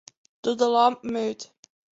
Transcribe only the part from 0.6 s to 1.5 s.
de lampen út.